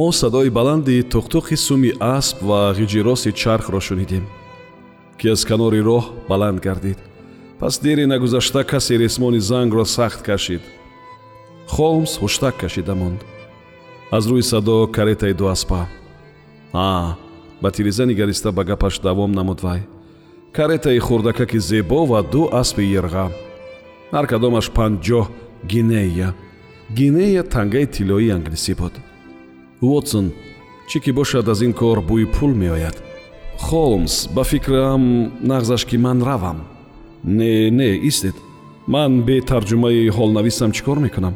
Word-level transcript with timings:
мо 0.00 0.12
садои 0.12 0.50
баланди 0.50 1.02
тухтуқи 1.12 1.56
суми 1.56 1.90
асп 2.00 2.38
ва 2.48 2.60
ғиҷироси 2.78 3.30
чархро 3.40 3.80
шунидем 3.80 4.24
ки 5.18 5.28
аз 5.28 5.44
канори 5.44 5.80
роҳ 5.88 6.04
баланд 6.28 6.58
гардид. 6.66 6.98
Пас 7.58 7.78
дери 7.84 8.06
нагузашта 8.06 8.64
касе 8.64 8.98
ресмони 8.98 9.40
зангро 9.40 9.84
сахт 9.84 10.22
кашид. 10.22 10.62
Холмс 11.68 12.16
хуштак 12.16 12.56
кашида 12.56 12.94
монд. 12.94 13.20
Аз 14.10 14.24
рӯи 14.30 14.42
садо 14.42 14.86
каретаи 14.96 15.34
дуаспа 15.34 15.82
а 16.72 17.16
ба 17.62 17.70
тиреза 17.70 18.06
нигариста 18.06 18.52
ба 18.52 18.64
гапаш 18.64 19.00
давом 19.00 19.32
намуд 19.32 19.60
вай. 19.62 19.80
Каретаи 20.52 20.98
хурдакаки 20.98 21.58
зебо 21.58 22.06
ва 22.06 22.22
ду 22.22 22.48
аспи 22.60 22.84
ерға. 23.00 23.26
Ҳар 24.12 24.26
кадомаш 24.32 24.66
панҷоҳ 24.76 25.26
гинея. 25.72 26.34
Гинея 26.98 27.42
тангаи 27.42 27.86
тиллои 27.86 28.30
англисӣ 28.30 28.74
буд 28.80 28.94
вотсон 29.80 30.32
чӣ 30.88 30.98
ки 31.00 31.10
бошад 31.12 31.48
аз 31.48 31.60
ин 31.62 31.72
кор 31.72 31.98
бӯи 32.00 32.26
пул 32.26 32.52
меояд? 32.54 32.96
Холмс 33.58 34.28
ба 34.34 34.42
фикрам 34.44 35.32
нағзаш 35.42 35.86
ки 35.88 35.96
ман 35.96 36.22
равам. 36.22 36.58
Не 37.24 37.70
не 37.70 37.96
истед. 38.08 38.34
Ман 38.86 39.22
бе 39.22 39.40
тарҷумаи 39.40 40.10
ҳолнависам 40.10 40.72
чӣ 40.72 40.82
кор 40.84 40.98
мекунам? 40.98 41.34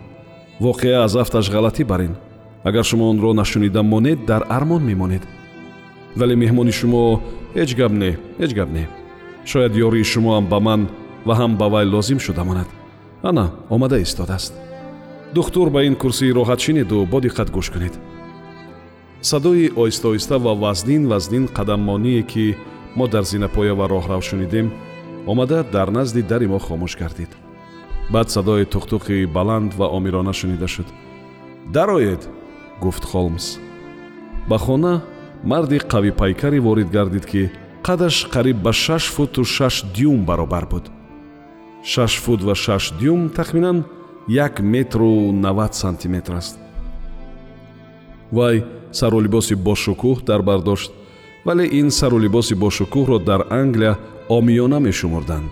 Воқеа 0.60 1.04
аз 1.04 1.16
афташ 1.16 1.50
ғалатӣ 1.50 1.84
бар 1.84 2.00
ин. 2.00 2.14
Агар 2.64 2.84
шумо 2.84 3.10
онро 3.10 3.32
нашунида 3.32 3.82
монед 3.82 4.24
дар 4.26 4.42
армон 4.48 4.82
мемонед. 4.84 5.22
Вале 6.16 6.34
меҳмони 6.34 6.72
шумо 6.72 7.20
ҳеҷ 7.54 7.70
гап 7.76 7.92
не 7.92 8.18
ҳеҷ 8.40 8.54
гап 8.54 8.70
не. 8.76 8.88
Шояд 9.44 9.72
ёрии 9.76 10.04
шумоам 10.12 10.46
ба 10.46 10.58
ман 10.60 10.88
ва 11.26 11.34
ҳам 11.40 11.56
ба 11.56 11.66
вай 11.68 11.86
лозим 11.86 12.18
шуда 12.18 12.44
монад. 12.44 12.68
Ана 13.22 13.52
омада 13.70 13.98
истодааст 14.02 14.54
духтур 15.34 15.70
ба 15.70 15.84
ин 15.84 15.94
курсии 15.96 16.32
роҳат 16.32 16.60
шинеду 16.60 17.06
бо 17.10 17.18
диққат 17.20 17.50
гӯш 17.50 17.68
кунед 17.72 17.94
садои 19.30 19.72
оҳиста-оҳиста 19.82 20.36
ва 20.44 20.52
вазнин 20.64 21.02
вазнин 21.12 21.44
қадаммоние 21.56 22.22
ки 22.32 22.56
мо 22.96 23.06
дар 23.08 23.24
зинапоява 23.32 23.84
роҳрав 23.94 24.22
шунидем 24.28 24.66
омада 25.26 25.58
дар 25.74 25.88
назди 25.98 26.22
дари 26.22 26.46
мо 26.46 26.58
хомӯш 26.66 26.92
гардид. 27.02 27.32
Баъд 28.12 28.28
садои 28.30 28.64
тухтуқи 28.74 29.26
баланд 29.36 29.70
ва 29.78 29.86
омирона 29.96 30.32
шунида 30.32 30.68
шуд. 30.68 30.88
Дароед 31.74 32.22
гуфт 32.82 33.04
холмс. 33.10 33.46
Ба 34.48 34.58
хона 34.58 35.02
марди 35.50 35.78
қавипайкаре 35.92 36.60
ворид 36.60 36.90
гардид 36.96 37.26
ки 37.26 37.50
қадаш 37.86 38.16
қариб 38.34 38.58
ба 38.66 38.72
шаш 38.72 39.04
футу 39.14 39.44
шаш 39.44 39.74
дюм 39.96 40.24
баробар 40.28 40.66
буд. 40.66 40.84
Шаш 41.82 42.12
фут 42.22 42.40
ва 42.42 42.54
шаш 42.54 42.92
дюм 43.00 43.30
тахминан 43.30 43.84
як 44.28 44.60
метру 44.60 45.32
навад 45.32 45.74
сантиметр 45.74 46.34
аст 46.34 46.63
вай 48.38 48.56
сарулибоси 48.98 49.54
бошукӯҳ 49.68 50.18
дар 50.28 50.40
бар 50.48 50.60
дошт 50.68 50.90
вале 51.46 51.64
ин 51.80 51.88
сарулибоси 51.98 52.54
бошукӯҳро 52.64 53.18
дар 53.28 53.40
англия 53.60 53.92
омиёна 54.36 54.78
мешумурданд 54.86 55.50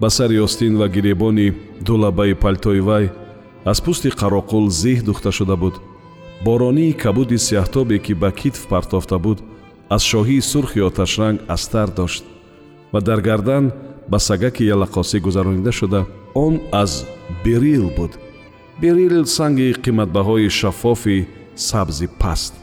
ба 0.00 0.08
сари 0.10 0.38
остин 0.46 0.76
ва 0.80 0.88
гиребони 0.88 1.54
дулабаи 1.86 2.34
палтои 2.34 2.80
вай 2.80 3.04
аз 3.64 3.78
пӯсти 3.84 4.10
қароқул 4.20 4.68
зеҳ 4.82 5.02
духта 5.04 5.30
шуда 5.32 5.56
буд. 5.56 5.74
Боронии 6.44 6.92
кабуди 6.92 7.38
сиҳтобе 7.38 7.98
ки 7.98 8.12
ба 8.14 8.30
китф 8.32 8.62
партофта 8.68 9.18
буд 9.18 9.38
аз 9.94 10.02
шоҳии 10.10 10.46
сурхи 10.50 10.80
оташранг 10.88 11.40
астар 11.48 11.88
дошт 11.90 12.24
ва 12.92 13.00
дар 13.00 13.20
гардан 13.20 13.72
ба 14.10 14.18
сагаки 14.18 14.62
ялақосӣ 14.74 15.18
гузаронида 15.26 15.72
шуда 15.72 16.06
он 16.34 16.60
аз 16.72 17.06
берил 17.44 17.90
буд. 17.96 18.12
Берил 18.80 19.26
санги 19.26 19.74
қиматбаҳои 19.84 20.48
шаффофи 20.48 21.26
сабзи 21.58 22.08
паст. 22.20 22.54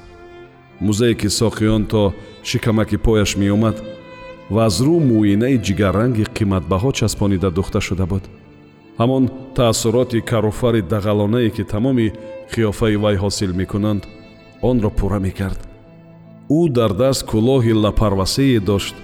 Музее 0.80 1.16
ки 1.16 1.28
соқи 1.28 1.66
он 1.68 1.86
то 1.86 2.14
шикамаки 2.44 2.98
пояш 2.98 3.36
меомад 3.36 3.78
ва 4.50 4.66
аз 4.66 4.82
рӯ 4.82 4.98
муоинаи 5.10 5.58
ҷигарранги 5.66 6.26
қиматбаҳо 6.38 6.92
часпонида 7.00 7.50
духта 7.52 7.82
шуда 7.82 8.06
буд. 8.06 8.24
Ҳамон 9.00 9.24
таассуроти 9.56 10.22
каруфари 10.22 10.82
дағалонае 10.82 11.50
ки 11.56 11.64
тамоми 11.64 12.14
қиёфаи 12.52 12.96
вай 13.04 13.16
ҳосил 13.24 13.52
мекунанд 13.54 14.04
онро 14.62 14.90
пурра 14.90 15.20
мекард. 15.20 15.60
Ӯ 16.50 16.70
дар 16.70 16.92
даст 16.94 17.22
кӯлоҳи 17.30 17.74
лапарвасее 17.84 18.60
дошт 18.60 18.96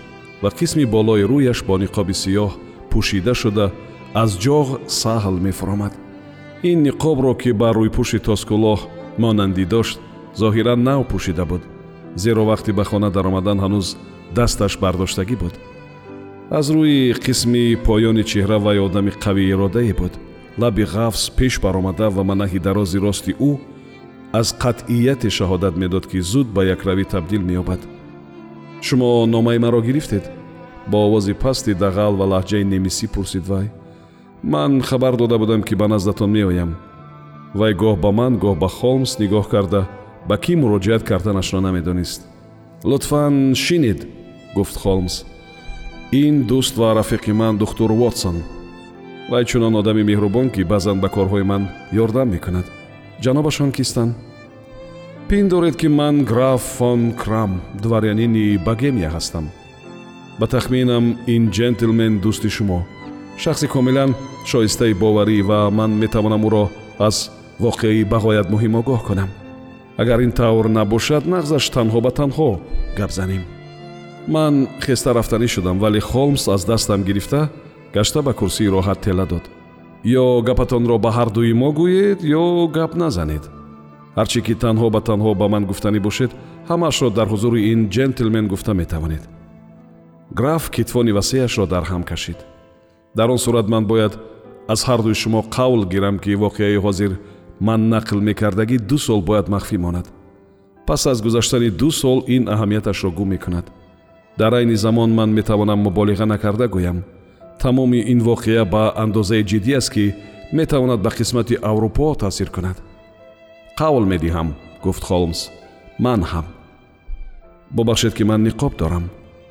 ва 0.42 0.50
қисми 0.50 0.86
болои 0.86 1.24
рӯяш 1.32 1.60
бо 1.68 1.76
ниқоби 1.84 2.14
сиёҳ 2.24 2.52
пӯшида 2.90 3.34
шуда 3.42 3.72
аз 4.14 4.32
ҷоғ 4.44 4.68
саҳл 4.88 5.36
мефуромад. 5.46 5.94
Ин 6.70 6.78
ниқобро 6.88 7.34
ки 7.42 7.52
бар 7.52 7.76
рӯйпӯши 7.76 8.20
тоскӯлоҳ 8.28 8.80
монандӣ 9.18 9.66
дошт 9.66 10.00
зоҳиран 10.40 10.84
нав 10.84 11.02
пӯшида 11.12 11.46
буд. 11.46 11.64
Зеро 12.16 12.44
вақти 12.52 12.72
ба 12.72 12.84
хона 12.84 13.10
даромадан 13.12 13.58
ҳанӯз 13.64 13.88
дасташ 14.36 14.74
бардоштагӣ 14.82 15.36
буд. 15.44 15.54
Аз 16.58 16.68
рӯи 16.76 17.14
қисми 17.26 17.64
поёни 17.88 18.24
чеҳра 18.32 18.58
вай 18.60 18.80
одами 18.80 19.12
қавииродае 19.24 19.94
буд. 20.02 20.14
Лаби 20.62 20.84
ғафз 20.84 21.24
пеш 21.38 21.54
баромада 21.64 22.08
ва 22.10 22.24
манаҳи 22.30 22.60
дарози 22.60 22.98
рости 23.00 23.34
ӯ 23.50 23.52
аз 24.40 24.48
қатъияте 24.64 25.30
шаҳодат 25.38 25.76
медод 25.82 26.06
ки 26.12 26.20
зуд 26.32 26.48
ба 26.56 26.62
якравӣ 26.76 27.06
табдил 27.06 27.42
меёбад. 27.50 27.82
Шумо 28.82 29.26
номаи 29.26 29.60
маро 29.60 29.82
гирифтед? 29.82 30.32
Бо 30.88 30.98
овози 31.08 31.34
пасти 31.34 31.74
дағал 31.84 32.14
ва 32.20 32.26
лаҳҷаи 32.34 32.64
немисӣ 32.64 33.08
пурсид 33.08 33.46
вай. 33.48 33.68
Ман 34.44 34.82
хабар 34.82 35.16
дода 35.18 35.38
будам 35.38 35.62
ки 35.64 35.76
ба 35.76 35.88
наздатон 35.88 36.32
меоям 36.32 36.76
вай 37.60 37.74
гоҳ 37.74 37.96
ба 38.04 38.12
ман 38.12 38.34
гоҳ 38.44 38.56
ба 38.64 38.70
холмс 38.78 39.12
нигоҳ 39.22 39.46
карда 39.54 39.82
ба 40.30 40.36
кӣ 40.44 40.54
муроҷиат 40.62 41.04
карданашро 41.10 41.60
намедонист? 41.62 42.22
Лутфан 42.90 43.56
шинед 43.64 44.00
гуфт 44.56 44.76
холмс. 44.84 45.16
Ин 46.24 46.36
дӯст 46.50 46.74
ва 46.82 46.90
рафиқи 47.00 47.32
ман 47.42 47.58
духтур 47.58 47.92
вотсон. 48.02 48.38
Вай 49.32 49.44
чунон 49.46 49.76
одами 49.76 50.04
меҳрубон 50.04 50.48
ки 50.54 50.62
баъзан 50.72 50.98
ба 51.04 51.10
корҳои 51.16 51.44
ман 51.52 51.64
ёрдам 52.04 52.30
мекунад. 52.36 52.66
Ҷанобашон 53.24 53.72
кистанд 53.78 54.16
пиндоред 55.30 55.76
ки 55.82 55.88
ман 55.88 56.16
граф 56.32 56.62
фон 56.78 57.02
крам 57.22 57.62
дворянини 57.84 58.58
багемия 58.68 59.10
ҳастам. 59.16 59.46
Ба 60.40 60.48
тахминам 60.48 61.06
ин 61.34 61.44
ҷентлмен 61.56 62.14
дӯсти 62.24 62.50
шумо. 62.56 62.80
Шахси 63.38 63.68
комилан 63.68 64.12
шоистаи 64.50 64.94
боварӣ 64.94 65.38
ва 65.50 65.60
ман 65.78 65.92
метавонам 66.02 66.46
ӯро 66.48 66.66
аз 67.08 67.18
воқеаи 67.66 68.10
бағоят 68.14 68.48
муҳим 68.54 68.74
огоҳ 68.82 69.02
кунам. 69.08 69.30
Агар 70.02 70.20
ин 70.26 70.32
тавр 70.32 70.66
набошад 70.78 71.24
нағзаш 71.34 71.66
танҳо 71.76 72.00
ба 72.06 72.12
танҳо 72.20 72.50
гап 72.98 73.12
занем. 73.12 73.44
Ман 74.28 74.68
хеста 74.86 75.14
рафтанӣ 75.14 75.48
шудам 75.48 75.78
вале 75.80 76.00
холмс 76.00 76.48
аз 76.48 76.66
дастам 76.66 77.04
гирифта 77.04 77.50
гашта 77.94 78.22
ба 78.22 78.34
курсии 78.34 78.74
роҳат 78.76 79.00
тела 79.06 79.26
дод. 79.26 79.46
Ё 80.04 80.42
гапатонро 80.48 80.98
ба 80.98 81.12
ҳардуи 81.18 81.54
мо 81.54 81.70
гӯед 81.80 82.20
ё 82.42 82.68
гап 82.78 82.96
назанед. 82.96 83.44
Ҳарчӣ 84.18 84.40
ки 84.46 84.54
танҳо 84.64 84.88
ба 84.96 85.02
танҳо 85.10 85.32
ба 85.42 85.48
ман 85.54 85.64
гуфтанӣ 85.70 86.00
бошед 86.08 86.32
ҳамаашро 86.70 87.10
дар 87.18 87.28
ҳузури 87.34 87.62
ин 87.72 87.80
ҷентлмен 87.96 88.46
гуфта 88.48 88.74
метавонед. 88.74 89.24
Граф 90.40 90.64
китфони 90.76 91.12
васеяшро 91.18 91.66
дар 91.74 91.84
ҳам 91.92 92.04
кашид. 92.04 92.40
Дар 93.18 93.30
он 93.30 93.38
сурат 93.38 93.68
ман 93.74 93.86
бояд 93.86 94.14
аз 94.68 94.82
ҳардуи 94.88 95.16
шумо 95.22 95.42
қавл 95.56 95.82
гирам 95.94 96.18
ки 96.24 96.32
воқеаи 96.46 96.82
ҳозир 96.86 97.12
ман 97.68 97.82
нақл 97.94 98.20
мекардагӣ 98.28 98.78
ду 98.90 98.98
сол 98.98 99.22
бояд 99.22 99.48
махфӣ 99.54 99.78
монад. 99.78 100.08
Пас 100.88 101.06
аз 101.12 101.22
гузаштани 101.22 101.70
ду 101.70 101.92
сол 101.92 102.20
ин 102.36 102.44
аҳамияташро 102.54 103.10
гум 103.12 103.30
мекунад. 103.30 103.66
Дар 104.38 104.54
айни 104.54 104.76
замон 104.76 105.14
ман 105.14 105.30
метавонам 105.38 105.80
муболиға 105.86 106.26
накарда 106.26 106.66
гӯям. 106.76 107.04
Тамоми 107.60 108.00
ин 108.12 108.20
воқеа 108.22 108.66
ба 108.66 108.94
андозаи 109.04 109.44
ҷиддӣ 109.44 109.74
аст 109.78 109.90
ки 109.94 110.16
метавонад 110.52 111.02
ба 111.02 111.10
қисмати 111.10 111.56
аврупо 111.62 112.16
таъсир 112.16 112.50
кунад. 112.50 112.78
Қавл 113.80 114.06
медиҳам 114.12 114.56
гуфт 114.84 115.04
холмс 115.04 115.50
ман 116.00 116.22
ҳам. 116.24 116.46
Бубахшед 117.72 118.14
ки 118.14 118.24
ман 118.24 118.42
ниқоб 118.48 118.78
дорам 118.78 119.06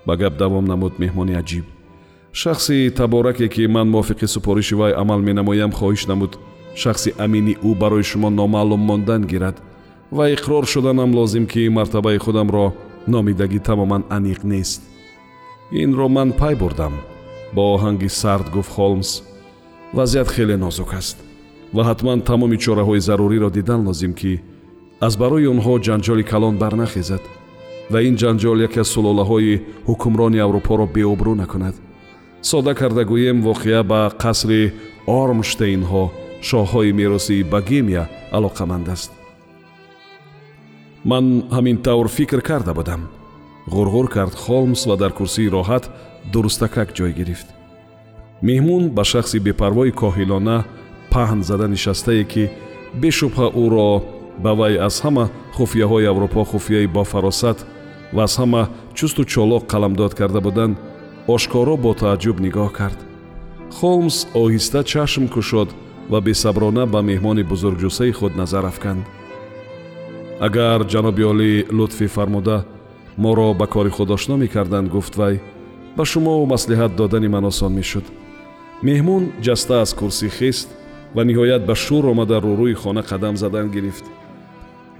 ба 0.06 0.16
гап 0.16 0.36
давом 0.36 0.64
намуд 0.64 0.98
меҳмони 0.98 1.38
аҷиб. 1.42 1.64
Шахси 2.32 2.90
табораке 2.90 3.48
ки 3.48 3.66
ман 3.66 3.88
мувофиқи 3.90 4.26
супориши 4.26 4.74
вай 4.74 4.92
амал 4.92 5.20
менамоям 5.20 5.72
хоҳиш 5.72 6.06
намуд 6.08 6.38
шахси 6.74 7.14
амини 7.18 7.54
ӯ 7.68 7.74
барои 7.78 8.02
шумо 8.02 8.30
номаълум 8.30 8.80
мондан 8.80 9.22
гирад 9.24 9.56
ва 10.12 10.24
иқрор 10.34 10.64
шуданам 10.66 11.14
лозим 11.14 11.46
ки 11.46 11.68
мартабаи 11.68 12.18
худамро 12.18 12.72
номидагӣ 13.08 13.58
тамоман 13.58 14.02
аниқ 14.16 14.40
нест. 14.44 14.82
Инро 15.72 16.08
ман 16.08 16.32
пай 16.32 16.54
бурдам. 16.54 16.94
Бо 17.54 17.62
оҳанги 17.74 18.08
сард 18.08 18.46
гуфт 18.54 18.72
холмс 18.76 19.22
вазъият 19.94 20.28
хеле 20.34 20.56
нозук 20.56 20.92
аст 20.94 21.16
ва 21.74 21.82
ҳатман 21.90 22.20
тамоми 22.28 22.58
чораҳои 22.64 23.00
заруриро 23.08 23.50
дидан 23.50 23.80
лозим 23.86 24.12
ки 24.20 24.40
аз 25.06 25.16
барои 25.16 25.50
онҳо 25.54 25.74
ҷанҷоли 25.86 26.24
калон 26.32 26.54
барнахезад 26.62 27.22
ва 27.92 27.98
ин 28.08 28.14
ҷанҷол 28.22 28.58
яке 28.66 28.80
аз 28.80 28.88
сулолаҳои 28.94 29.60
ҳукмрони 29.88 30.38
аврупоро 30.46 30.86
беобрӯ 30.96 31.34
накунад. 31.42 31.74
Сода 32.42 32.74
карда 32.74 33.02
гӯем 33.10 33.38
воқеа 33.48 33.82
ба 33.90 34.00
қасри 34.22 34.72
ормштейнҳо 35.06 36.04
шоҳҳои 36.48 36.92
меросии 37.00 37.48
богемия 37.54 38.04
алоқаманд 38.36 38.86
аст. 38.94 39.10
Ман 41.04 41.24
ҳамин 41.56 41.76
тавр 41.86 42.08
фикр 42.08 42.40
карда 42.48 42.72
будам. 42.74 43.02
Ғурғур 43.74 44.08
кард 44.16 44.34
холмс 44.34 44.86
ва 44.88 44.96
дар 44.96 45.12
курсии 45.18 45.52
роҳат 45.56 45.84
дурустакак 46.32 46.88
ҷой 46.96 47.12
гирифт. 47.18 47.48
Меҳмун 48.42 48.84
ба 48.96 49.04
шахси 49.04 49.38
бепарвои 49.46 49.92
коҳилона 50.02 50.58
паҳн 51.12 51.40
зада 51.48 51.66
нишастае 51.74 52.24
ки 52.32 52.44
бешубҳа 53.02 53.46
ӯро 53.64 54.02
ба 54.44 54.52
вай 54.58 54.74
аз 54.88 54.96
ҳама 55.04 55.24
хуфияҳои 55.56 56.10
аврупо 56.12 56.42
хуфияи 56.50 56.92
бофаросат 56.96 57.58
ва 58.16 58.22
аз 58.28 58.34
ҳама 58.40 58.62
чусту 58.98 59.22
чолоқ 59.32 59.62
қаламдод 59.72 60.12
карда 60.20 60.40
буданд 60.46 60.74
ошкоро 61.34 61.74
бо 61.84 61.90
тааҷҷуб 62.00 62.36
нигоҳ 62.46 62.70
кард. 62.78 62.98
Холмс 63.78 64.16
оҳиста 64.42 64.80
чашм 64.92 65.24
кушод 65.34 65.68
ва 66.10 66.20
бесаброна 66.20 66.86
ба 66.86 67.00
меҳмони 67.02 67.42
бузургҷусаи 67.50 68.12
худ 68.12 68.32
назар 68.36 68.64
афканд. 68.64 69.04
Агар 70.46 70.80
ҷаноби 70.92 71.24
олӣ 71.32 71.52
лутфӣ 71.76 72.06
фармуда 72.16 72.58
моро 73.24 73.48
ба 73.60 73.66
кори 73.74 73.90
худ 73.96 74.10
ошно 74.16 74.36
мекарданд 74.36 74.88
гуфт 74.94 75.14
вай 75.20 75.34
ба 75.96 76.04
шумо 76.10 76.32
маслиҳат 76.54 76.92
додани 77.00 77.28
ман 77.28 77.44
осон 77.50 77.72
мешуд. 77.78 78.06
Меҳмун 78.82 79.22
ҷаста 79.46 79.74
аз 79.84 79.90
курсӣ 80.00 80.28
хист 80.38 80.68
ва 81.14 81.22
ниҳоят 81.28 81.62
ба 81.68 81.74
шур 81.84 82.04
омада 82.12 82.36
рӯрӯи 82.46 82.74
хона 82.82 83.02
қадам 83.10 83.34
задан 83.42 83.66
гирифт. 83.74 84.04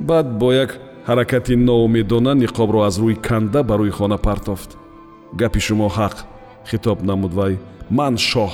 Баъд 0.09 0.27
бо 0.41 0.49
як 0.53 0.71
ҳаракати 1.09 1.55
ноумедона 1.69 2.33
ниқобро 2.43 2.81
аз 2.89 2.97
рӯи 3.03 3.17
канда 3.27 3.61
ба 3.69 3.75
рӯи 3.81 3.91
хона 3.99 4.19
партофт. 4.19 4.71
Гапи 5.41 5.61
шумо 5.67 5.89
ҳақ 5.99 6.17
хитоб 6.71 6.99
намуд 7.03 7.33
вай. 7.35 7.59
Ман 7.91 8.15
шоҳ. 8.17 8.53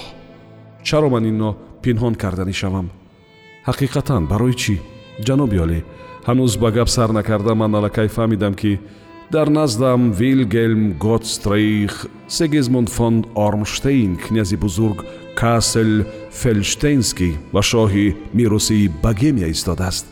Чаро 0.87 1.08
ман 1.11 1.25
ино 1.32 1.50
пинҳон 1.87 2.15
карданӣ 2.23 2.55
шавам 2.61 2.87
ҳақиқатан 3.69 4.23
барои 4.33 4.55
чӣ? 4.62 4.75
Ҷаноби 5.27 5.59
олӣ 5.65 5.81
ҳанӯз 6.29 6.53
ба 6.62 6.69
гап 6.77 6.88
сар 6.97 7.11
накарда 7.19 7.53
ман 7.61 7.73
аллакай 7.79 8.09
фаҳмидам 8.17 8.55
ки 8.61 8.73
дар 9.35 9.49
наздам 9.59 10.00
вилгелм 10.21 10.83
готстрейх 11.05 11.94
сегизмунд 12.38 12.88
фон 12.97 13.15
ормштейн 13.47 14.12
князи 14.25 14.56
бузург 14.65 14.99
касл 15.41 15.91
фелштейнский 16.41 17.33
ва 17.55 17.62
шоҳи 17.71 18.06
меросии 18.39 18.91
богемия 19.05 19.49
истодааст. 19.55 20.06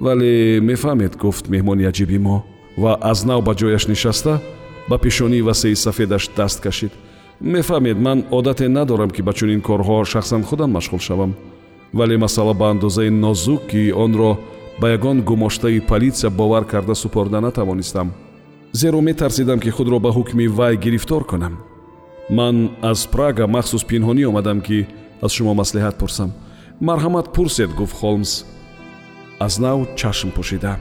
Вале 0.00 0.60
мефаҳмед 0.70 1.12
гуфт 1.22 1.44
меҳмони 1.54 1.88
аҷиби 1.90 2.18
мо 2.26 2.36
ва 2.82 2.92
аз 3.10 3.18
нав 3.28 3.40
ба 3.46 3.52
ҷояш 3.60 3.84
нишаста 3.92 4.34
ба 4.90 4.96
пешонии 4.98 5.46
васеи 5.48 5.76
сафедаш 5.84 6.24
даст 6.38 6.58
кашид 6.66 6.92
мефаҳмед 7.40 7.98
ман 7.98 8.24
одате 8.30 8.68
надорам 8.68 9.10
ки 9.10 9.22
ба 9.22 9.32
чунин 9.32 9.60
корҳо 9.60 10.04
шахсан 10.04 10.42
худам 10.42 10.70
машғул 10.76 11.00
шавам. 11.00 11.34
Вале 11.92 12.16
масъала 12.18 12.54
ба 12.54 12.70
андозаи 12.70 13.10
нозук 13.10 13.66
ки 13.70 13.92
онро 13.92 14.38
ба 14.80 14.90
ягон 14.90 15.22
гумоштаи 15.22 15.80
политсия 15.80 16.30
бовар 16.30 16.64
карда 16.64 16.94
супорда 16.94 17.40
натавонистам. 17.40 18.12
Зеро 18.72 19.00
метарсидам 19.00 19.60
ки 19.60 19.70
худро 19.70 19.98
ба 19.98 20.10
ҳукми 20.10 20.48
вай 20.48 20.76
гирифтор 20.76 21.24
кунам 21.24 21.58
ман 22.30 22.70
аз 22.82 23.06
прага 23.06 23.46
махсус 23.46 23.84
пинҳонӣ 23.84 24.26
омадам 24.26 24.60
ки 24.60 24.86
аз 25.22 25.32
шумо 25.32 25.54
маслиҳат 25.54 25.98
пурсам. 25.98 26.32
Марҳамат 26.80 27.32
пурсед 27.32 27.70
гуфт 27.74 27.96
холмс. 27.96 28.44
Аз 29.38 29.58
нав 29.58 29.78
чашм 29.96 30.28
пӯшида. 30.36 30.76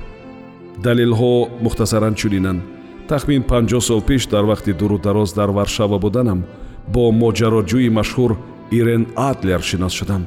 Далелҳо 0.84 1.48
мухтасаран 1.62 2.16
чунинанд 2.16 2.62
тахмин 3.10 3.44
панҷоҳ 3.52 3.82
сол 3.90 4.02
пеш 4.10 4.28
дар 4.34 4.44
вақти 4.52 4.72
дуру 4.80 4.98
дароз 4.98 5.34
дар 5.34 5.50
варшава 5.58 5.98
буданам. 6.00 6.40
Бо 6.94 7.12
моҷароҷӯи 7.12 7.90
машҳур 8.00 8.32
ирен 8.78 9.04
адлер 9.30 9.62
шинос 9.70 9.94
шудам. 10.00 10.24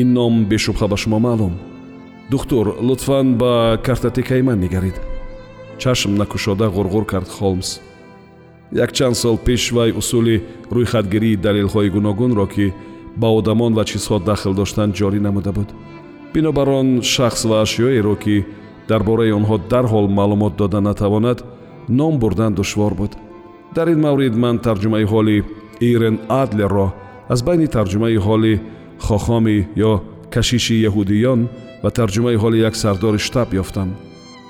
Ин 0.00 0.08
ном 0.12 0.34
бешубҳа 0.50 0.86
ба 0.88 0.96
шумо 0.96 1.18
маълум. 1.18 1.54
Духтур 2.30 2.66
лутфан 2.86 3.26
ба 3.40 3.78
картотекаи 3.86 4.42
ман 4.42 4.58
нигарид? 4.60 4.96
Чашм 5.78 6.14
накушода 6.20 6.66
ғурғур 6.76 7.04
кард 7.06 7.28
холмс. 7.28 7.80
Якчанд 8.72 9.16
сол 9.16 9.36
пеш 9.46 9.72
вай 9.72 9.90
усули 10.00 10.42
рӯйхатгирии 10.70 11.36
далелҳои 11.44 11.90
гуногунро 11.90 12.46
ки 12.46 12.72
ба 13.16 13.28
одамон 13.38 13.72
ва 13.74 13.84
чизҳо 13.84 14.18
дахл 14.28 14.52
доштанд 14.54 14.94
ҷорӣ 14.94 15.20
намуда 15.20 15.52
буд. 15.52 15.68
Бинобар 16.32 16.68
он 16.68 17.02
шахс 17.02 17.44
ва 17.44 17.62
ашёеро 17.64 18.14
ки 18.22 18.46
дар 18.88 19.02
бораи 19.02 19.32
онҳо 19.32 19.56
дарҳол 19.72 20.06
маълумот 20.08 20.56
дода 20.56 20.80
натавонад 20.80 21.38
ном 21.98 22.18
бурдан 22.18 22.54
душвор 22.54 22.94
буд 22.94 23.12
дар 23.74 23.88
ин 23.88 24.00
маврид 24.06 24.34
ман 24.36 24.56
тарҷумаи 24.66 25.04
ҳоли 25.12 25.44
ирен 25.80 26.16
адлерро 26.42 26.88
аз 27.32 27.40
байни 27.42 27.66
тарҷумаи 27.76 28.18
ҳоли 28.26 28.54
хохоми 29.06 29.58
ё 29.90 29.92
кашиши 30.34 30.76
яҳудиён 30.88 31.40
ва 31.82 31.90
тарҷумаи 31.98 32.36
ҳоли 32.42 32.58
як 32.68 32.74
сардори 32.82 33.18
штаб 33.26 33.48
ёфтам 33.62 33.88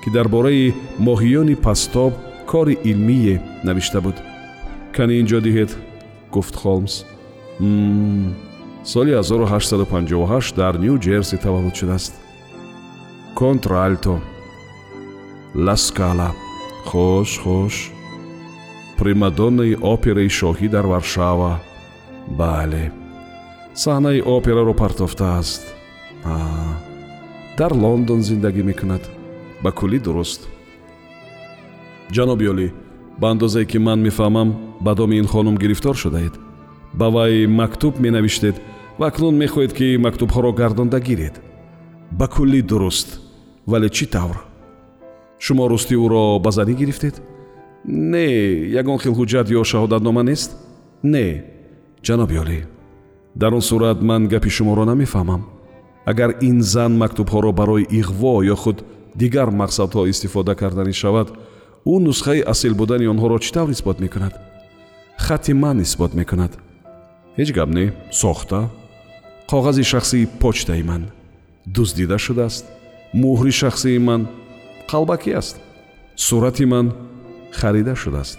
ки 0.03 0.09
дар 0.17 0.27
бораи 0.35 0.75
моҳиёни 1.07 1.57
пастоб 1.67 2.13
кори 2.51 2.75
илмие 2.91 3.37
навишта 3.67 4.01
буд 4.05 4.17
кани 4.97 5.15
ин 5.21 5.27
ҷо 5.31 5.39
диҳед 5.47 5.71
гуфт 6.35 6.55
холмс 6.63 6.95
соли 8.93 9.13
1858 9.15 10.57
дар 10.61 10.75
ню 10.85 10.93
ҷерси 11.07 11.37
таваллуд 11.45 11.75
шудааст 11.81 12.13
контралто 13.41 14.15
ласкала 15.67 16.31
хуш 16.89 17.31
хуш 17.43 17.75
примадоннаи 18.99 19.75
операи 19.95 20.29
шоҳӣ 20.39 20.69
дар 20.75 20.87
варшава. 20.93 21.53
Бале. 22.41 22.85
Саҳнаи 23.83 24.21
операро 24.37 24.75
партофтааст 24.83 25.63
дар 27.59 27.73
лондон 27.85 28.21
зиндагӣ 28.29 28.63
мекунад. 28.71 29.03
Ба 29.65 29.71
куллӣ 29.79 29.99
дуруст? 30.07 30.41
Ҷаноби 32.15 32.47
олӣ 32.53 32.69
ба 33.21 33.27
андозае 33.33 33.65
ки 33.71 33.79
ман 33.87 33.99
мефаҳмам 34.07 34.49
ба 34.85 34.93
доми 34.95 35.17
ин 35.23 35.27
хонум 35.33 35.57
гирифтор 35.63 35.97
шудаед. 36.03 36.35
Ба 36.99 37.07
вай 37.15 37.47
мактуб 37.47 37.95
менавиштед 38.05 38.57
ва 38.99 39.07
акнун 39.11 39.35
мехоҳед 39.43 39.73
ки 39.79 39.87
мактубҳоро 40.07 40.51
гардонда 40.61 40.99
гиред 41.09 41.35
ба 42.19 42.27
куллӣ 42.35 42.61
дуруст. 42.71 43.09
Вале 43.71 43.89
чӣ 43.97 44.07
тавр 44.15 44.50
шумо 45.45 45.65
русти 45.69 45.95
ӯро 46.05 46.25
ба 46.45 46.51
занӣ 46.57 46.75
гирифтед? 46.81 47.17
Не 48.13 48.27
ягон 48.81 48.99
хел 49.03 49.15
ҳуҷҷат 49.19 49.47
ё 49.59 49.63
шаҳодатнома 49.71 50.23
нест? 50.31 50.51
Не. 51.03 51.27
Ҷаноби 52.07 52.37
олӣ 52.43 52.59
дар 53.41 53.53
он 53.55 53.63
сурат 53.71 53.99
ман 54.03 54.23
гапи 54.33 54.51
шуморо 54.57 54.85
намефаҳмам. 54.85 55.43
Агар 56.11 56.31
ин 56.49 56.63
зан 56.63 56.93
мактубҳоро 57.03 57.51
барои 57.61 57.89
иғво 58.01 58.35
ё 58.55 58.57
худ 58.63 58.79
дигар 59.21 59.49
мақсадҳо 59.63 60.09
истифода 60.13 60.55
карданӣ 60.61 60.93
шавад 61.03 61.29
ӯ 61.93 61.95
нусхаи 62.07 62.41
асил 62.53 62.75
будани 62.81 63.07
онҳоро 63.13 63.39
чӣ 63.45 63.51
тавр 63.55 63.71
исбот 63.71 63.99
мекунад? 64.05 64.35
Хати 65.25 65.53
ман 65.53 65.77
исбот 65.81 66.13
мекунад. 66.21 66.53
Ҳеҷ 67.39 67.51
гап 67.59 67.69
не 67.79 67.93
сохта. 68.11 68.61
Коғази 69.51 69.85
шахсии 69.93 70.29
почтаи 70.41 70.83
ман 70.83 71.03
дуздида 71.75 72.19
шудааст. 72.19 72.65
Муҳри 73.23 73.53
шахсии 73.61 73.99
ман 73.99 74.29
қалбакӣ 74.91 75.33
аст. 75.41 75.57
Сурати 76.17 76.65
ман 76.73 76.87
харида 77.59 77.95
шудааст. 78.03 78.39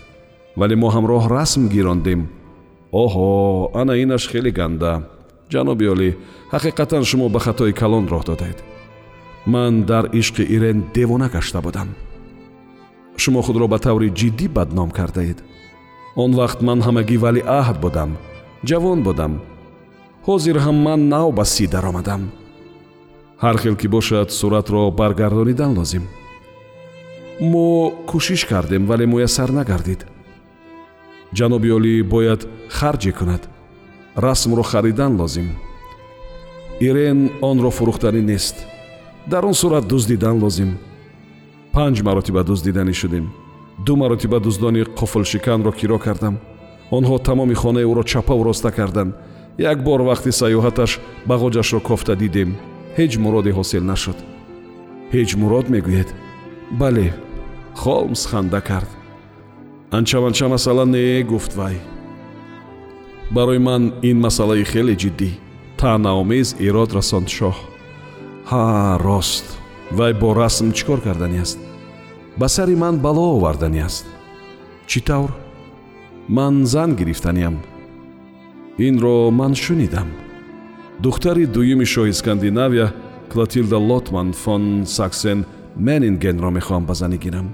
Вале 0.59 0.75
мо 0.81 0.89
ҳамроҳ 0.95 1.23
расм 1.35 1.63
гирондем. 1.75 2.21
Оҳо 3.03 3.29
ана 3.81 3.93
инаш 4.03 4.23
хеле 4.31 4.51
ганда. 4.59 4.93
Ҷаноби 5.51 5.85
олӣ 5.93 6.09
ҳақиқатан 6.53 7.03
шумо 7.09 7.27
ба 7.29 7.39
хатои 7.45 7.73
калон 7.81 8.05
роҳ 8.13 8.23
додаед 8.29 8.59
ман 9.53 9.73
дар 9.91 10.05
ишқи 10.21 10.43
ирен 10.55 10.77
девона 10.93 11.27
гашта 11.35 11.61
будам. 11.61 11.89
Шумо 13.21 13.41
худро 13.41 13.67
ба 13.67 13.79
таври 13.79 14.09
ҷиддӣ 14.19 14.47
бадном 14.57 14.89
кардаед 14.97 15.39
он 16.23 16.31
вақт 16.39 16.59
ман 16.67 16.79
ҳамагӣ 16.87 17.17
валиаҳд 17.25 17.77
будам 17.85 18.11
ҷавон 18.69 18.99
будам. 19.07 19.33
Ҳозир 20.27 20.57
ҳам 20.65 20.77
ман 20.87 20.99
нав 21.13 21.27
ба 21.37 21.45
сӣ 21.53 21.65
даромадам. 21.73 22.21
Ҳар 23.43 23.55
хел 23.61 23.75
ки 23.81 23.87
бошад 23.95 24.27
суратро 24.39 24.81
баргардонидан 24.99 25.71
лозим 25.77 26.03
мо 27.41 27.91
кӯшиш 28.09 28.45
кардем 28.45 28.85
вале 28.85 29.05
муяссар 29.05 29.49
нагардид. 29.51 30.05
Ҷаноби 31.37 31.69
олӣ 31.77 32.03
бояд 32.03 32.41
харҷе 32.69 33.11
кунад. 33.11 33.43
Расмро 34.15 34.63
харидан 34.63 35.15
лозим. 35.19 35.49
Ирен 36.87 37.19
онро 37.41 37.69
фурӯхтанӣ 37.77 38.21
нест. 38.21 38.55
Дар 39.31 39.45
он 39.45 39.53
сурат 39.53 39.87
дуздидан 39.87 40.37
лозим. 40.43 40.71
Панҷ 41.73 41.97
маротиба 42.07 42.43
дуздиданӣ 42.43 42.93
шудем. 42.93 43.25
Ду 43.85 43.95
маротиба 43.95 44.39
дуздони 44.39 44.81
қуфлшиканро 44.99 45.71
киро 45.79 45.97
кардам. 45.99 46.35
Онҳо 46.97 47.15
тамоми 47.27 47.55
хонаи 47.61 47.85
ӯро 47.91 48.03
чапаву 48.03 48.43
роста 48.43 48.71
карданд 48.71 49.15
як 49.57 49.83
бор 49.83 50.01
вақти 50.01 50.31
саёҳаташ 50.39 50.91
бағоҷашро 51.29 51.79
кофта 51.89 52.15
дидем. 52.15 52.49
Ҳеҷ 52.97 53.13
муроде 53.23 53.51
ҳосил 53.57 53.83
нашуд. 53.91 54.17
Ҳеҷ 55.13 55.29
мурод 55.41 55.67
мегӯед 55.73 56.09
бале 56.79 57.07
холмс 57.75 58.25
ханда 58.25 58.61
кард. 58.61 58.89
Анчаванча 59.91 60.47
масъала 60.47 60.85
не 60.85 61.23
гуфт 61.23 61.53
вай. 61.55 61.75
Барои 63.31 63.57
ман 63.57 63.93
ин 64.01 64.19
масъалаи 64.19 64.65
хеле 64.65 64.95
ҷиддӣ. 64.95 65.29
Таънаомез 65.77 66.55
ирод 66.59 66.91
расонд 66.93 67.27
шоҳ. 67.37 67.55
Ҳа 68.49 68.99
рост. 69.05 69.45
Вай 69.91 70.13
бо 70.13 70.29
расм 70.35 70.71
чӣ 70.71 70.83
кор 70.85 70.99
кардани 71.01 71.39
аст? 71.45 71.59
Ба 72.39 72.47
сари 72.55 72.75
ман 72.75 72.95
бало 73.05 73.35
овардани 73.35 73.79
аст. 73.79 74.05
Чӣ 74.89 74.99
тавр? 75.07 75.31
Ман 76.29 76.65
зан 76.65 76.95
гирифтаниам 76.95 77.55
инро 78.77 79.31
ман 79.31 79.55
шунидам. 79.55 80.09
Духтари 81.03 81.45
дуюми 81.45 81.85
шоҳи 81.93 82.13
скандинавия 82.13 82.93
клотилда 83.31 83.77
лотман 83.77 84.33
фон 84.33 84.63
саксен 84.85 85.39
менингенро 85.87 86.49
мехоҳам 86.57 86.83
ба 86.85 86.93
занӣ 86.93 87.17
гирам 87.17 87.47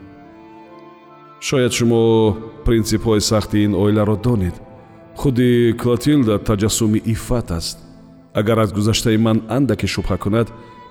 шояд 1.40 1.74
шумо 1.74 2.38
принсипҳои 2.66 3.22
сахти 3.22 3.58
ин 3.66 3.74
оиларо 3.76 4.16
донед. 4.16 4.56
Худи 5.16 5.74
клотилда 5.82 6.36
таҷассуми 6.40 7.02
иффат 7.14 7.52
аст. 7.52 7.78
Агар 8.34 8.58
аз 8.58 8.74
гузаштаи 8.74 9.18
ман 9.18 9.42
андаке 9.50 9.88
шубҳа 9.88 10.18
кунад 10.18 10.48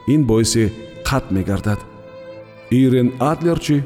ин 0.08 0.24
боиси 0.24 0.72
қатъ 1.08 1.30
мегардад. 1.30 1.80
Ирен 2.70 3.12
адлер 3.18 3.58
чӣ? 3.58 3.76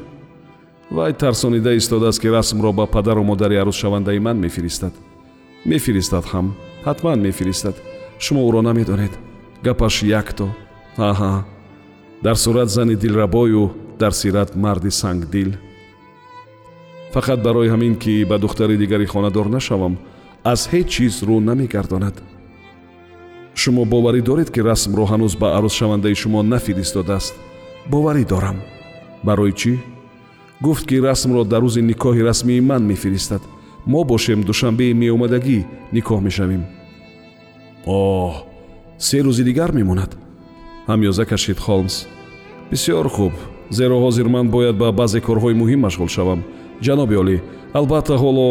Вай 0.91 1.13
тарсонида 1.13 1.75
истодааст 1.75 2.21
ки 2.21 2.27
расмро 2.27 2.71
ба 2.73 2.85
падару 2.85 3.23
модари 3.23 3.55
арӯзшавандаи 3.61 4.19
ман 4.19 4.37
мефиристад. 4.39 4.93
Мефиристад 5.65 6.25
ҳам 6.25 6.47
ҳатман 6.85 7.19
мефиристад. 7.27 7.75
Шумо 8.19 8.41
ӯро 8.49 8.61
намедонед. 8.61 9.13
Гапаш 9.63 10.03
якто 10.03 10.47
аҳа. 10.97 11.43
Дар 12.23 12.35
сурат 12.35 12.69
зани 12.69 12.95
дилрабою 12.95 13.71
дар 13.99 14.11
сират 14.11 14.55
марди 14.55 14.91
сангдил 14.91 15.51
фақат 17.13 17.39
барои 17.43 17.69
ҳамин 17.73 17.95
ки 18.03 18.25
ба 18.29 18.37
духтари 18.37 18.77
дигари 18.77 19.05
хонадор 19.05 19.45
нашавам 19.45 19.97
аз 20.43 20.61
ҳеҷ 20.71 20.87
чиз 20.93 21.15
рӯ 21.27 21.37
намегардонад. 21.49 22.15
Шумо 23.61 23.83
боварӣ 23.85 24.21
доред 24.29 24.49
ки 24.53 24.59
расмро 24.69 25.05
ҳанӯз 25.11 25.33
ба 25.41 25.47
арӯзшавандаи 25.57 26.15
шумо 26.21 26.39
нафиристодааст 26.43 27.33
боварӣ 27.91 28.23
дорам. 28.25 28.57
Барои 29.23 29.53
чӣ? 29.61 29.73
Гуфт 30.61 30.83
ки 30.89 30.95
расмро 31.07 31.43
дар 31.43 31.61
рӯзи 31.63 31.81
никоҳи 31.91 32.21
расмии 32.29 32.61
ман 32.69 32.83
мефиристад. 32.91 33.41
Мо 33.85 34.03
бошем 34.03 34.39
душанбеи 34.43 34.93
меомадагӣ 34.93 35.59
никоҳ 35.95 36.19
мешавем. 36.27 36.63
Оҳ 37.85 38.33
се 38.97 39.17
рӯзи 39.25 39.43
дигар 39.49 39.71
мемонад. 39.71 40.11
Ҳамёза 40.87 41.25
кашид 41.25 41.59
холмс. 41.65 41.95
Бисёр 42.71 43.07
хуб. 43.15 43.33
Зеро 43.77 43.97
ҳозир 44.05 44.27
ман 44.35 44.47
бояд 44.55 44.75
ба 44.81 44.91
баъзе 44.91 45.19
корҳои 45.27 45.59
муҳим 45.61 45.79
машғул 45.85 46.09
шавам 46.17 46.41
ҷаноби 46.85 47.15
олӣ 47.21 47.37
албатта 47.73 48.15
ҳоло 48.23 48.47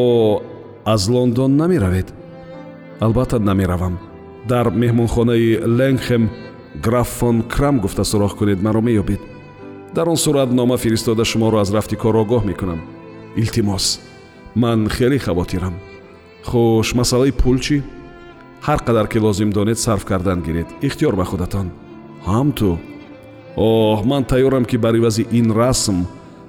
аз 0.84 1.08
лондон 1.08 1.56
намеравед. 1.56 2.08
Албатта 3.00 3.38
намеравам. 3.38 3.99
Дар 4.49 4.66
меҳмонхонаи 4.70 5.60
ленгхем 5.78 6.30
граф 6.82 7.08
фон 7.18 7.42
крам 7.42 7.80
гуфта 7.80 8.02
суроғ 8.02 8.32
кунед 8.38 8.62
маро 8.62 8.80
меёбед. 8.80 9.20
Дар 9.94 10.08
он 10.08 10.16
сурат 10.16 10.52
нома 10.52 10.76
фиристода 10.76 11.25
шуморо 11.25 11.58
аз 11.60 11.72
рафти 11.72 11.96
кор 11.96 12.14
огоҳ 12.14 12.44
мекунам. 12.44 12.80
Илтимос 13.37 14.00
ман 14.54 14.88
хеле 14.88 15.18
хавотирам. 15.18 15.75
Хуш 16.44 16.94
масъалаи 16.94 17.32
пул 17.32 17.58
чӣ? 17.58 17.82
Ҳар 18.66 18.78
қадар 18.87 19.08
ки 19.08 19.18
лозим 19.18 19.50
донед 19.52 19.78
сарф 19.78 20.04
кардан 20.04 20.42
гиред. 20.42 20.66
Ихтиёр 20.82 21.14
ба 21.16 21.25
худатон. 21.25 21.70
Ҳам 22.26 22.52
ту. 22.52 22.78
Оҳ 23.56 24.04
ман 24.04 24.25
тайёрам 24.25 24.64
ки 24.64 24.76
бар 24.76 24.94
ивази 24.96 25.26
ин 25.32 25.50
расм 25.52 26.06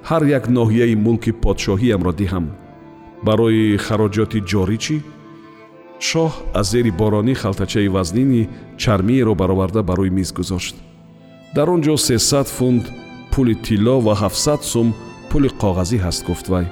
ҳар 0.08 0.22
як 0.38 0.44
ноҳияи 0.56 0.94
мулки 1.06 1.32
подшоҳиамро 1.42 2.12
диҳам. 2.20 2.46
Барои 3.26 3.76
хароҷоти 3.86 4.40
ҷорӣ 4.50 4.78
чӣ? 4.84 4.96
Шоҳ 6.08 6.32
аз 6.60 6.66
зери 6.72 6.92
боронӣ 7.00 7.34
халтачаи 7.42 7.88
вазнини 7.96 8.42
чармиеро 8.82 9.34
бароварда 9.40 9.80
ба 9.88 9.94
рӯи 9.98 10.10
миз 10.18 10.30
гузошт. 10.38 10.74
Дар 11.56 11.68
он 11.74 11.80
ҷо 11.86 11.94
сесад 12.08 12.46
фунт 12.56 12.84
пули 13.32 13.54
тилло 13.66 13.96
ва 14.06 14.14
ҳафтсад 14.22 14.60
сум 14.70 14.88
пули 15.30 15.48
коғазӣ 15.62 15.98
ҳаст 16.04 16.22
гуфт 16.28 16.46
вай. 16.52 16.66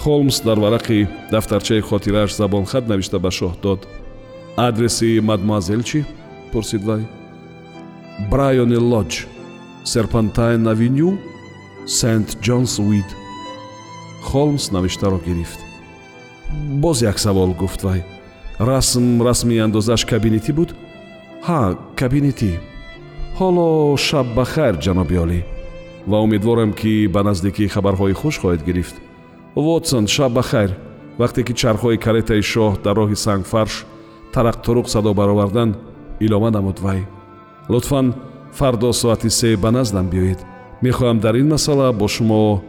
Холмс 0.00 0.36
дар 0.46 0.58
варақи 0.64 1.08
дафтарчаи 1.32 1.86
хотирааш 1.88 2.30
забонхат 2.40 2.84
навишта 2.90 3.18
ба 3.24 3.30
шоҳ 3.38 3.54
дод. 3.64 3.80
Адреси 4.66 5.20
мадмуазел 5.28 5.82
чӣ? 5.88 6.00
Пурсид 6.52 6.82
вай. 6.88 7.02
Брайони 8.30 8.78
лоҷ 8.90 9.12
серпантайн 9.92 10.66
авеню 10.72 11.10
сент 11.98 12.28
ҷонс 12.46 12.78
уид 12.78 13.10
холмс 14.28 14.70
навиштаро 14.70 15.18
гирифт. 15.26 15.60
Боз 16.82 17.02
як 17.02 17.18
савол 17.18 17.52
гуфт 17.60 17.82
вай. 17.82 18.04
Расм 18.58 19.22
расми 19.26 19.58
андозааш 19.58 20.04
кабинетӣ 20.04 20.52
буд? 20.52 20.70
Ҳа 21.46 21.60
кабинетӣ 22.00 22.52
ҳоло 23.38 23.96
шаб 24.06 24.26
ба 24.36 24.44
хайр 24.52 24.74
ҷаноби 24.84 25.16
олӣ. 25.24 25.40
Ва 26.10 26.18
умедворам 26.26 26.72
ки 26.80 26.92
ба 27.14 27.20
наздикӣ 27.28 27.64
хабарҳои 27.74 28.18
хуш 28.20 28.34
хоҳед 28.42 28.62
гирифт. 28.68 28.96
Вотсон 29.64 30.06
шаб 30.14 30.32
ба 30.36 30.42
хайр. 30.50 30.70
Вақте 31.20 31.40
ки 31.46 31.52
чархҳои 31.60 32.02
каретаи 32.04 32.42
шоҳ 32.52 32.72
дар 32.84 32.94
роҳи 33.00 33.16
сангфарш 33.24 33.74
тарақтуруқ 34.34 34.86
садо 34.94 35.10
бароварданд 35.20 35.74
илова 36.24 36.50
намуд 36.50 36.78
вай. 36.86 37.00
Лутфан 37.72 38.06
фардо 38.58 38.92
соати 38.92 39.30
се 39.38 39.56
ба 39.62 39.70
наздам 39.76 40.06
биёед 40.12 40.40
мехоҳам 40.82 41.18
дар 41.20 41.34
ин 41.34 41.48
масъала 41.48 41.92
бо 41.92 42.08
шумо 42.08 42.62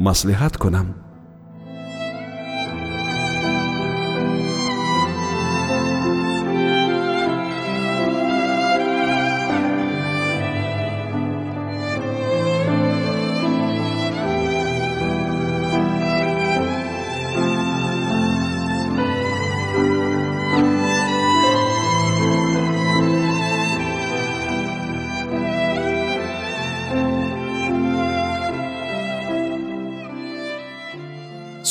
маслиҳат 0.00 0.56
кунам 0.56 1.05